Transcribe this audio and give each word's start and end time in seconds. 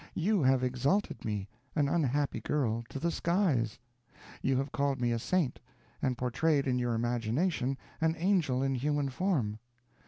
You 0.15 0.41
have 0.41 0.63
exalted 0.63 1.23
me, 1.25 1.47
an 1.75 1.87
unhappy 1.87 2.41
girl, 2.41 2.83
to 2.89 2.97
the 2.97 3.11
skies; 3.11 3.77
you 4.41 4.57
have 4.57 4.71
called 4.71 4.99
me 4.99 5.11
a 5.11 5.19
saint, 5.19 5.59
and 6.01 6.17
portrayed 6.17 6.65
in 6.65 6.79
your 6.79 6.95
imagination 6.95 7.77
an 8.01 8.15
angel 8.17 8.63
in 8.63 8.73
human 8.73 9.09
form. 9.09 9.59